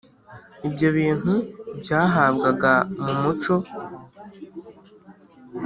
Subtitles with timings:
[0.67, 1.33] ibyo bintu
[1.79, 2.71] byahabwaga
[3.03, 3.55] mu muco